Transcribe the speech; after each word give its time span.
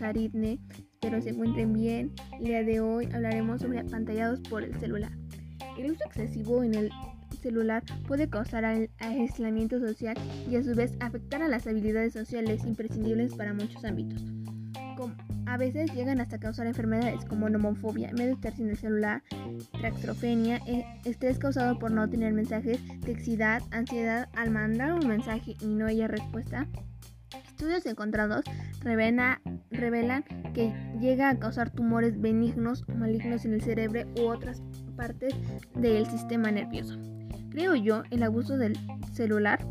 Aritne. 0.00 0.58
Espero 0.94 1.20
se 1.20 1.30
encuentren 1.30 1.72
bien. 1.72 2.12
El 2.38 2.44
día 2.44 2.62
de 2.62 2.80
hoy 2.80 3.08
hablaremos 3.12 3.60
sobre 3.60 3.80
apantallados 3.80 4.40
por 4.40 4.62
el 4.62 4.74
celular. 4.78 5.12
El 5.78 5.90
uso 5.90 6.04
excesivo 6.06 6.62
en 6.62 6.74
el 6.74 6.90
celular 7.42 7.82
puede 8.06 8.28
causar 8.28 8.64
aislamiento 8.98 9.78
social 9.78 10.16
y 10.50 10.56
a 10.56 10.62
su 10.62 10.74
vez 10.74 10.96
afectar 11.00 11.42
a 11.42 11.48
las 11.48 11.66
habilidades 11.66 12.12
sociales 12.12 12.64
imprescindibles 12.64 13.34
para 13.34 13.54
muchos 13.54 13.84
ámbitos. 13.84 14.22
a 15.46 15.56
veces 15.58 15.92
llegan 15.94 16.20
hasta 16.20 16.38
causar 16.38 16.66
enfermedades 16.66 17.24
como 17.24 17.48
nomofobia, 17.48 18.10
medio 18.12 18.32
estar 18.32 18.56
sin 18.56 18.70
el 18.70 18.76
celular, 18.76 19.22
traxtrofenia, 19.80 20.56
e, 20.66 20.84
estrés 21.04 21.38
causado 21.38 21.78
por 21.78 21.92
no 21.92 22.08
tener 22.08 22.32
mensajes, 22.32 22.80
texidad, 23.04 23.62
ansiedad 23.70 24.28
al 24.34 24.50
mandar 24.50 24.94
un 24.94 25.06
mensaje 25.06 25.56
y 25.60 25.66
no 25.66 25.86
haya 25.86 26.08
respuesta. 26.08 26.66
Estudios 27.56 27.86
encontrados 27.86 28.44
revelan 28.82 30.24
que 30.52 30.74
llega 31.00 31.30
a 31.30 31.38
causar 31.38 31.70
tumores 31.70 32.20
benignos 32.20 32.84
o 32.86 32.92
malignos 32.92 33.46
en 33.46 33.54
el 33.54 33.62
cerebro 33.62 34.02
u 34.20 34.26
otras 34.26 34.62
partes 34.94 35.34
del 35.74 36.04
sistema 36.04 36.50
nervioso. 36.50 36.98
Creo 37.48 37.74
yo, 37.74 38.02
el 38.10 38.24
abuso 38.24 38.58
del 38.58 38.76
celular 39.14 39.66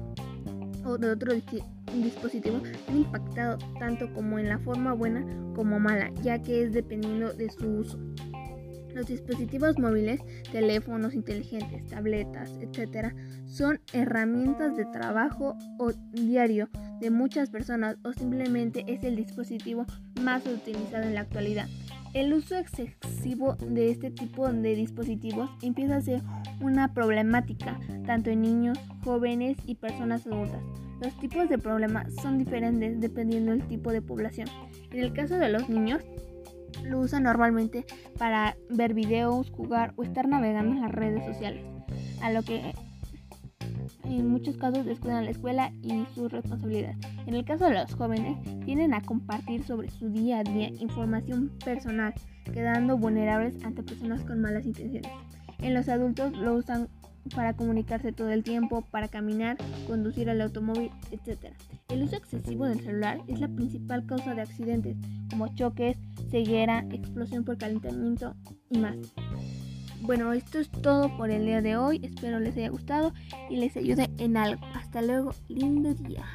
o 0.84 0.98
de 0.98 1.12
otro 1.12 1.31
dispositivo 1.93 2.59
ha 2.88 2.91
impactado 2.91 3.59
tanto 3.77 4.12
como 4.15 4.40
en 4.40 4.49
la 4.49 4.57
forma 4.57 4.93
buena 4.93 5.23
como 5.54 5.79
mala, 5.79 6.12
ya 6.23 6.41
que 6.41 6.63
es 6.63 6.73
dependiendo 6.73 7.34
de 7.34 7.52
su 7.52 7.67
uso. 7.67 7.99
Los 8.95 9.08
dispositivos 9.08 9.77
móviles, 9.77 10.22
teléfonos 10.54 11.13
inteligentes, 11.13 11.85
tabletas, 11.85 12.58
etc., 12.62 13.13
son 13.45 13.81
herramientas 13.91 14.77
de 14.77 14.85
trabajo 14.85 15.58
o 15.77 15.91
diario 16.13 16.70
de 17.02 17.12
muchas 17.12 17.49
personas 17.49 17.98
o 18.05 18.13
simplemente 18.13 18.85
es 18.87 19.04
el 19.04 19.18
dispositivo 19.18 19.85
más 20.21 20.46
utilizado 20.46 21.04
en 21.04 21.13
la 21.13 21.21
actualidad. 21.21 21.68
El 22.13 22.32
uso 22.34 22.55
excesivo 22.55 23.55
de 23.55 23.91
este 23.91 24.12
tipo 24.12 24.48
de 24.48 24.76
dispositivos 24.76 25.49
empieza 25.62 25.98
a 25.98 26.02
ser 26.02 26.21
una 26.62 26.93
problemática 26.93 27.77
tanto 28.05 28.30
en 28.30 28.43
niños, 28.43 28.80
jóvenes 29.04 29.57
y 29.65 29.76
personas 29.76 30.26
adultas. 30.26 30.62
Los 31.02 31.20
tipos 31.20 31.49
de 31.49 31.57
problemas 31.57 32.15
son 32.21 32.37
diferentes 32.37 33.02
dependiendo 33.02 33.52
del 33.52 33.68
tipo 33.68 33.91
de 33.91 34.02
población. 34.02 34.48
En 34.91 34.99
el 35.02 35.12
caso 35.12 35.35
de 35.35 35.49
los 35.49 35.68
niños, 35.68 36.02
lo 36.85 36.99
usan 36.99 37.23
normalmente 37.23 37.85
para 38.17 38.55
ver 38.69 38.93
videos, 38.93 39.51
jugar 39.51 39.93
o 39.95 40.03
estar 40.03 40.27
navegando 40.27 40.75
en 40.75 40.81
las 40.81 40.91
redes 40.91 41.25
sociales, 41.25 41.63
a 42.21 42.31
lo 42.31 42.43
que 42.43 42.73
en 44.03 44.29
muchos 44.29 44.57
casos 44.57 44.85
descuidan 44.85 45.25
la 45.25 45.31
escuela 45.31 45.71
y 45.81 46.05
sus 46.13 46.31
responsabilidades. 46.31 46.97
En 47.25 47.33
el 47.33 47.45
caso 47.45 47.65
de 47.65 47.73
los 47.73 47.93
jóvenes, 47.93 48.37
tienden 48.65 48.93
a 48.93 49.01
compartir 49.01 49.63
sobre 49.63 49.89
su 49.89 50.09
día 50.09 50.39
a 50.39 50.43
día 50.43 50.69
información 50.69 51.51
personal, 51.63 52.13
quedando 52.53 52.97
vulnerables 52.97 53.63
ante 53.63 53.83
personas 53.83 54.23
con 54.23 54.41
malas 54.41 54.65
intenciones. 54.65 55.11
En 55.59 55.73
los 55.73 55.89
adultos 55.89 56.37
lo 56.37 56.55
usan 56.55 56.89
para 57.33 57.55
comunicarse 57.55 58.11
todo 58.11 58.29
el 58.29 58.43
tiempo, 58.43 58.83
para 58.91 59.07
caminar, 59.07 59.57
conducir 59.87 60.29
el 60.29 60.41
automóvil, 60.41 60.91
etc. 61.11 61.53
El 61.87 62.03
uso 62.03 62.15
excesivo 62.15 62.65
del 62.65 62.81
celular 62.81 63.19
es 63.27 63.39
la 63.39 63.47
principal 63.47 64.06
causa 64.06 64.35
de 64.35 64.41
accidentes 64.41 64.97
como 65.31 65.47
choques, 65.56 65.97
ceguera, 66.29 66.85
explosión 66.91 67.44
por 67.44 67.57
calentamiento 67.57 68.35
y 68.69 68.79
más. 68.79 68.97
Bueno, 70.01 70.34
esto 70.34 70.59
es 70.59 70.69
todo 70.69 71.16
por 71.18 71.31
el 71.31 71.45
día 71.45 71.62
de 71.62 71.78
hoy. 71.78 72.00
Espero 72.03 72.40
les 72.40 72.56
haya 72.57 72.69
gustado 72.69 73.13
y 73.50 73.57
les 73.57 73.75
ayude 73.75 74.09
en 74.18 74.38
algo. 74.38 74.63
Hasta 74.75 75.01
luego, 75.01 75.34
lindo 75.47 75.94
día. 75.96 76.25